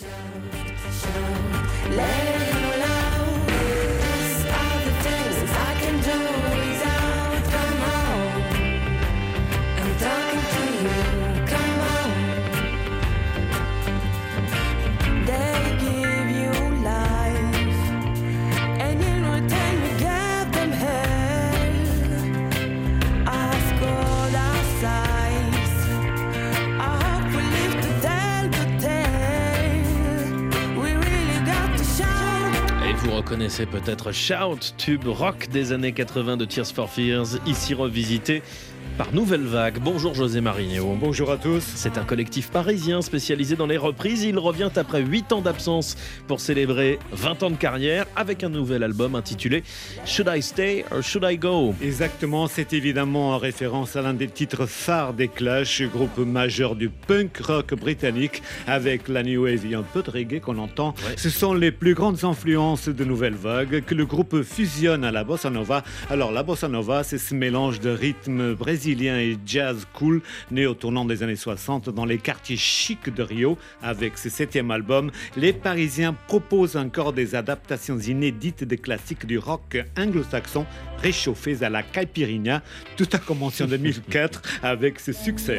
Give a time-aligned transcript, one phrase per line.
[0.00, 0.39] Show.
[33.30, 38.42] Connaissez peut-être Shout, tube rock des années 80 de Tears for Fears, ici revisité
[39.00, 39.78] par Nouvelle Vague.
[39.82, 40.94] Bonjour José Marinho.
[41.00, 41.62] Bonjour à tous.
[41.62, 44.24] C'est un collectif parisien spécialisé dans les reprises.
[44.24, 45.96] Il revient après 8 ans d'absence
[46.26, 49.64] pour célébrer 20 ans de carrière avec un nouvel album intitulé
[50.04, 51.74] Should I Stay or Should I Go?
[51.80, 56.90] Exactement, c'est évidemment en référence à l'un des titres phares des Clash, groupe majeur du
[56.90, 60.94] punk rock britannique avec la new wave et un peu de reggae qu'on entend.
[61.16, 65.24] Ce sont les plus grandes influences de Nouvelle Vague que le groupe fusionne à la
[65.24, 65.84] bossa nova.
[66.10, 70.74] Alors la bossa nova, c'est ce mélange de rythme brésilien et jazz cool, né au
[70.74, 73.58] tournant des années 60 dans les quartiers chics de Rio.
[73.82, 79.78] Avec ce septième album, les Parisiens proposent encore des adaptations inédites des classiques du rock
[79.96, 80.66] anglo-saxon
[81.02, 82.62] réchauffés à la caipirinha.
[82.96, 85.58] Tout a commencé en 2004 avec ce succès.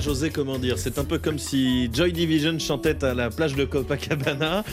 [0.00, 3.64] José, comment dire C'est un peu comme si Joy Division chantait à la plage de
[3.64, 4.64] Copacabana.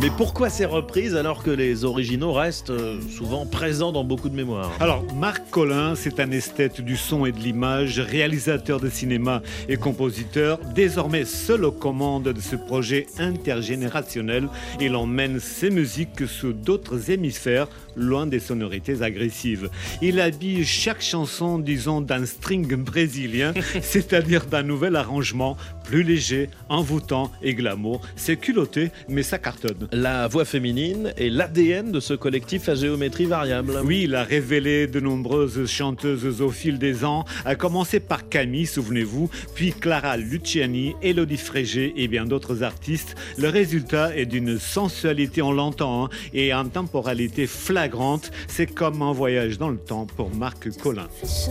[0.00, 4.34] Mais pourquoi ces reprises alors que les originaux restent euh, souvent présents dans beaucoup de
[4.34, 4.72] mémoires?
[4.80, 9.76] Alors, Marc Collin, c'est un esthète du son et de l'image, réalisateur de cinéma et
[9.76, 14.48] compositeur, désormais seul aux commandes de ce projet intergénérationnel.
[14.80, 19.70] Il emmène ses musiques sous d'autres hémisphères, loin des sonorités agressives.
[20.00, 27.30] Il habille chaque chanson, disons, d'un string brésilien, c'est-à-dire d'un nouvel arrangement plus léger, envoûtant
[27.42, 28.00] et glamour.
[28.16, 29.88] C'est culotté, mais ça cartonne.
[29.92, 33.80] La voix féminine est l'ADN de ce collectif à géométrie variable.
[33.84, 38.66] Oui, il a révélé de nombreuses chanteuses au fil des ans, à commencer par Camille,
[38.66, 43.14] souvenez-vous, puis Clara Luciani, Elodie Frégé et bien d'autres artistes.
[43.36, 48.30] Le résultat est d'une sensualité, on l'entend, hein, et en temporalité flagrante.
[48.48, 51.08] C'est comme un voyage dans le temps pour Marc Collin.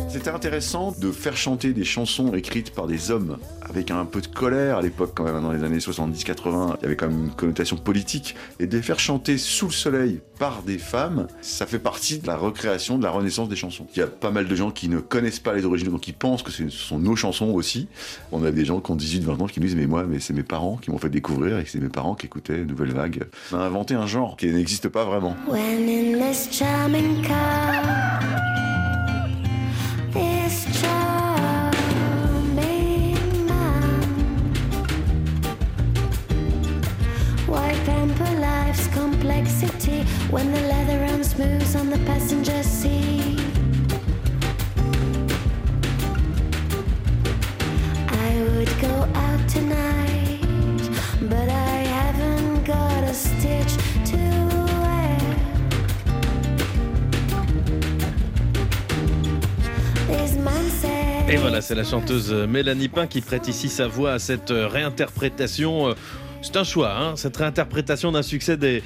[0.10, 3.11] C'était intéressant de faire chanter des chansons écrites par des
[3.70, 6.86] avec un peu de colère à l'époque quand même dans les années 70-80 il y
[6.86, 8.36] avait quand même une connotation politique.
[8.60, 12.28] Et de les faire chanter sous le soleil par des femmes ça fait partie de
[12.28, 13.88] la recréation de la renaissance des chansons.
[13.96, 16.14] Il y a pas mal de gens qui ne connaissent pas les originaux donc qui
[16.14, 17.88] pensent que ce sont nos chansons aussi.
[18.32, 20.34] On a des gens qui ont 18-20 ans qui nous disent mais moi mais c'est
[20.34, 23.24] mes parents qui m'ont fait découvrir et c'est mes parents qui écoutaient Nouvelle Vague.
[23.52, 25.36] On a inventé un genre qui n'existe pas vraiment
[40.52, 43.40] the leather runs smooth on the passenger seat.
[48.10, 50.42] I would go out tonight,
[51.30, 53.78] but I haven't got a stitch
[54.12, 54.18] to
[54.82, 55.18] wear.
[61.30, 65.90] Et voilà, c'est la chanteuse Mélanie Pain qui prête ici sa voix à cette réinterprétation
[65.90, 65.94] euh,
[66.42, 68.82] c'est un choix, hein, cette réinterprétation d'un succès des,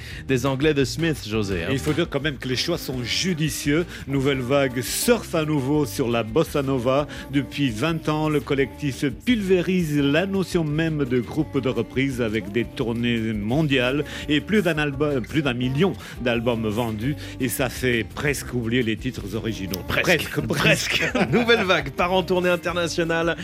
[0.46, 1.64] Anglais de Smith, José.
[1.64, 1.68] Hein.
[1.70, 3.86] il faut dire quand même que les choix sont judicieux.
[4.06, 7.06] Nouvelle Vague surfe à nouveau sur la bossa nova.
[7.32, 12.64] Depuis 20 ans, le collectif pulvérise la notion même de groupe de reprise avec des
[12.64, 17.16] tournées mondiales et plus d'un album, plus d'un million d'albums vendus.
[17.40, 19.80] Et ça fait presque oublier les titres originaux.
[19.88, 21.10] Presque, presque.
[21.32, 23.36] Nouvelle Vague part en tournée internationale.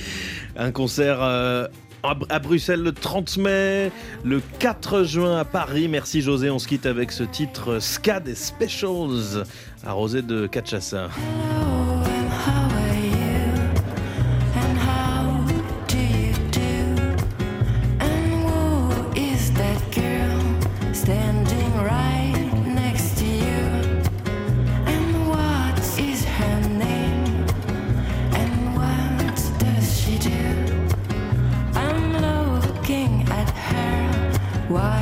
[0.57, 1.67] Un concert euh,
[2.03, 3.93] à Bruxelles le 30 mai,
[4.25, 5.89] le 4 juin à Paris.
[5.89, 9.45] Merci José, on se quitte avec ce titre Ska des Specials,
[9.85, 11.09] arrosé de Cachaça.
[34.69, 35.02] Why?